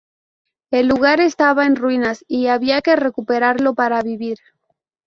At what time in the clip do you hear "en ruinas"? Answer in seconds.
1.67-2.25